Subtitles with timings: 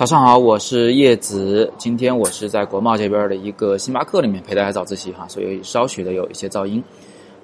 [0.00, 1.70] 早上好，我是叶子。
[1.76, 6.82] 今天我是在国贸这边的一个星巴克里面陪大家早自习哈，所以稍许的有一些噪音。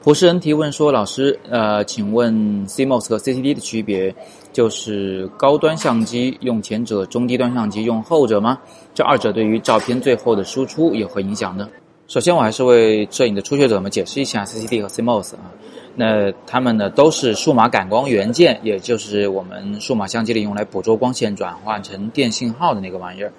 [0.03, 2.35] 普世人提问说：“老师，呃，请问
[2.67, 4.15] CMOS 和 CCD 的区别，
[4.55, 8.59] 就是高端相机用前者，中低端相机用后者吗？
[8.95, 11.69] 这二者对于照片最后的输出有何影响呢？”
[12.09, 15.53] 首先，我还是为摄影的初学者们解释一下 CCD 和 CMOS 啊。
[15.97, 23.33] 那它们呢都是数码感光元件，也就是我们数码相机里用来捕捉光线转换成电信号的那个玩意儿。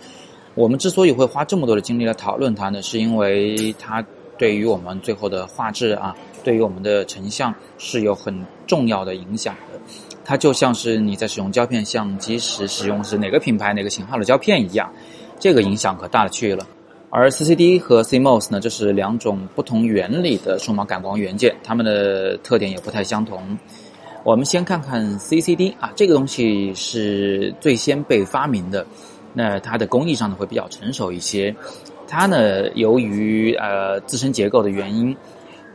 [0.56, 4.04] 我们之所以会花这么多的精力来讨论它呢，是因为它
[4.40, 8.36] 对于我们最后的画质啊，对于我们的成像是有很
[8.66, 9.80] 重要的影响的。
[10.26, 14.92] 它就像是你在使用胶片相机时使用是哪个品牌哪个型号的胶片一样，
[15.40, 16.66] 这个影响可大了去了。
[17.10, 23.58] 而 CCD 和 CMOS 呢，这是两种不同原理的数码感光元件，它们的特点也不太相同。
[24.26, 28.86] 我们先看看 CCD 啊，这个东西是最先被发明的，
[29.34, 31.56] 那它的工艺上呢会比较成熟一些。
[32.10, 35.16] 它呢，由于呃自身结构的原因，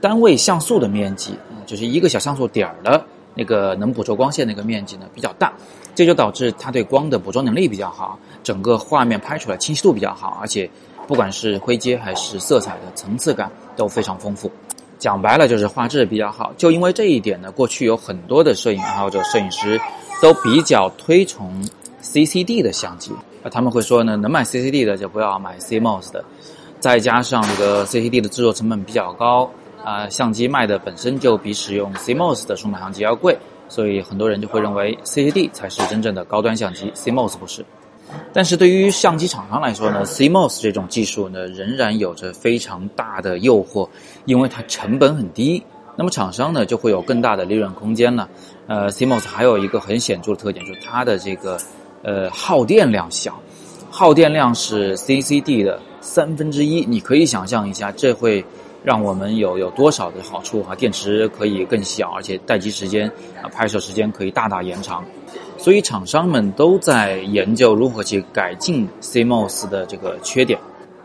[0.03, 3.03] 单位像素的面积，就是一个小像素点儿的
[3.34, 5.50] 那个能捕捉光线那个面积呢比较大，
[5.94, 10.69] 这就导致它对光的捕捉能力比较好，整个画面拍出来清晰度比较好，而且。
[11.06, 14.50] 不管是灰阶还是色彩的层次感都非常丰富，
[14.98, 16.53] 讲白了就是画质比较好。
[16.56, 19.81] 就因为这一点呢，过去有很多的摄影爱好者、摄影师
[20.20, 21.62] 都比较推崇
[22.03, 26.25] CCD 的相机啊，他们会说呢，能买 CCD 的就不要买 CMOS 的。
[26.81, 29.48] 再加上这个 CCD 的制作成本比较高
[29.84, 33.37] 啊，相机卖的本身就比使用 CMOS 的数码相机要贵，
[33.69, 37.64] 所以很多人就会认为 CCD 才是真正的高端相机，CMOS 不是。
[38.33, 43.89] 但是对于相机厂商来说呢，CMOS 这种技术呢，仍然有着非常大的诱惑，
[44.25, 45.62] 因为它成本很低，
[45.97, 48.28] 那么厂商呢就会有更大的利润空间了。
[48.67, 51.59] 呃，CMOS 还有一个很显著的特点，就是它的这个
[52.03, 53.39] 呃耗电量小，
[53.91, 56.84] 耗电量是 CCD 的三分之一。
[56.84, 58.44] 你可以想象一下，这会
[58.84, 60.75] 让我们有有多少的好处啊？
[60.75, 63.09] 电池可以更小，而且待机时间
[63.41, 65.04] 啊，拍摄时间可以大大延长。
[65.56, 70.59] 所以厂商们都在研究如何去改进 CMOS 的这个缺点，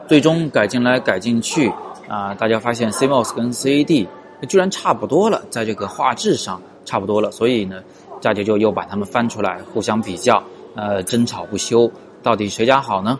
[0.08, 1.72] 最终改进来改进去
[2.08, 4.08] 啊，大家发现 CMOS 跟 CAD
[4.48, 7.84] 居然差不多了，在这个画质上差不多了，所以呢，
[8.20, 10.42] 大家就又把它们翻出来互相比较，
[10.76, 11.92] 呃，争吵不休，
[12.24, 13.20] 到底谁家好呢？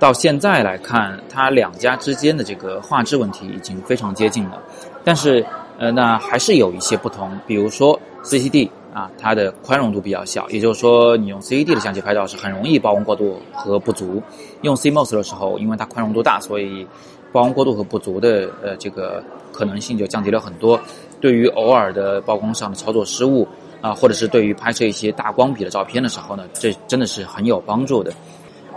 [0.00, 4.60] 到现在来看，它两家之间的这个画质问题已经非常接近了，
[5.04, 5.46] 但是
[5.78, 8.68] 呃，那还是有一些不同，比如说 CCD。
[8.92, 14.20] 啊，它的宽容度比较小，也就是说，你用 CCD 的相机拍照是很容易曝光过度和不足。
[14.62, 16.84] 用 CMOS 的时候，因为它宽容度大，所以
[17.30, 19.22] 曝光过度和不足的呃这个
[19.52, 20.76] 可能性就降低了很多。
[21.20, 23.46] 对于偶尔的曝光上的操作失误
[23.80, 28.12] 啊，或者是对于拍摄一些大光比的照片的时候呢，这真的是很有帮助的。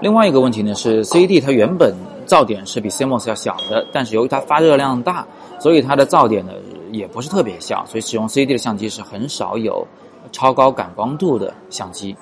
[0.04, 1.96] 另外一个问题呢是，C D 它原本
[2.28, 5.26] 噪点是比 CMOS 要小的，但是由于它发热量大，
[5.62, 6.52] 所以它的噪点呢
[6.92, 9.88] 也不是特别小，所以使用 C D 的相机是很少有。
[10.32, 12.16] 超高感光度的相机，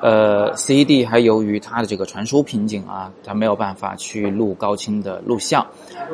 [0.00, 5.66] 呃，C D 还由于它的这个传输瓶颈啊，它没有办法去录高清的录像，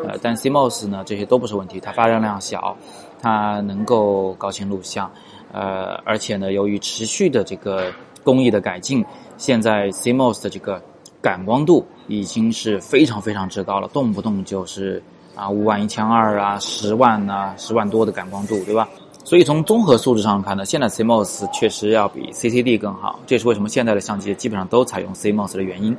[0.07, 2.77] 呃，但 CMOS 呢，这些都不是问题，它发热量小，
[3.21, 5.11] 它能够高清录像，
[5.53, 7.93] 呃，而且呢，由于持续的这个
[8.25, 9.05] 工艺的改进，
[9.41, 10.79] 现在 CMOS 的这个
[11.23, 15.03] 感光度已经是非常非常之高了，动不动就是
[15.35, 18.87] 啊五万一千二啊，十万啊，十万多的感光度，对吧？
[19.25, 25.97] 所以从综合素质上看呢，现在 CMOS 确实要比 CCD 更好，这是为什么现在的相机基本上都采用 CMOS 的原因。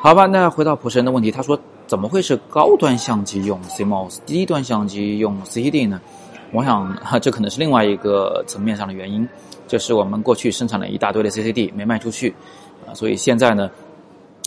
[0.00, 6.00] 好吧，那回到普神的问题，他说怎么会是高端相机用 CMOS，低端相机用 CCD 呢？
[6.52, 9.28] 我想哈这可能是另外一个层面上的原因，
[9.66, 12.34] 就是我们过去生产了一大堆的 CCD 没卖出去，
[12.86, 13.70] 啊，所以现在呢，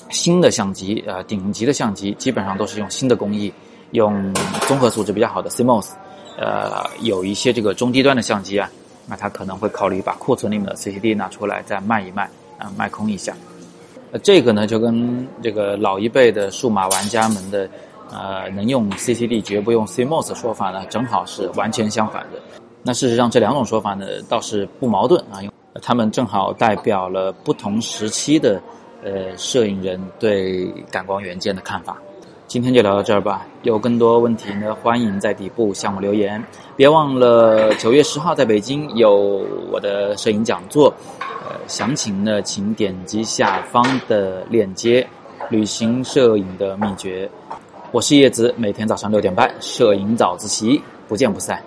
[0.09, 3.51] 新的相机啊，顶级的相机基本上都是用新的工艺，
[3.91, 4.33] 用
[4.67, 5.89] 综合素质比较好的 CMOS。
[6.39, 8.69] 呃，有一些这个中低端的相机啊，
[9.07, 12.29] 那他可能会考虑把库存里面的 CCD 拿出来再卖一卖，
[12.59, 13.35] 啊，卖空一下。
[14.11, 17.67] 呃，这个呢就跟这个老一辈的数码玩家们的，
[18.12, 22.39] 呃，能用 CCD 绝不用 CMOS 的说法呢，正好是完全相反的。
[22.83, 28.62] 那事实上这两种说法呢倒是不矛盾啊，因为他们正好代表了不同时期的
[29.04, 31.98] 呃摄影人对感光元件的看法。
[32.48, 36.42] 今天就聊到这儿吧，有更多问题呢，欢迎在底部向我留言。
[36.77, 40.88] 别忘了九月十号在北京有我的摄影讲座，
[41.19, 45.06] 呃，详情呢请点击下方的链接，
[45.50, 47.30] 旅行摄影的秘诀。
[47.97, 51.59] 我是叶子，每天早上六点半，摄影早自习，不见不散。